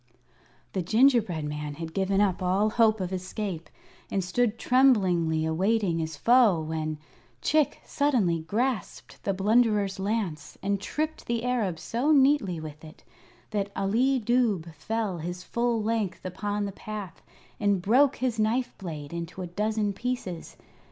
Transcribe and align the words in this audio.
The 0.73 0.81
gingerbread 0.81 1.45
man 1.45 1.75
had 1.75 1.93
given 1.93 2.21
up 2.21 2.41
all 2.41 2.71
hope 2.71 2.99
of 2.99 3.13
escape 3.13 3.69
and 4.09 4.23
stood 4.23 4.57
tremblingly 4.57 5.45
awaiting 5.45 5.99
his 5.99 6.17
foe 6.17 6.59
when, 6.59 6.97
Chick 7.43 7.79
suddenly 7.85 8.39
grasped 8.39 9.21
the 9.23 9.31
Blunderer's 9.35 9.99
lance 9.99 10.57
and 10.63 10.81
tripped 10.81 11.27
the 11.27 11.43
Arab 11.43 11.77
so 11.77 12.11
neatly 12.11 12.59
with 12.59 12.83
it 12.83 13.03
that 13.51 13.71
Ali 13.75 14.19
Dubh 14.19 14.73
fell 14.73 15.19
his 15.19 15.43
full 15.43 15.83
length 15.83 16.25
upon 16.25 16.65
the 16.65 16.71
path 16.71 17.21
and 17.59 17.79
broke 17.79 18.15
his 18.15 18.39
knife 18.39 18.75
blade 18.79 19.13
into 19.13 19.43
a 19.43 19.45
dozen 19.45 19.93
pieces. 19.93 20.57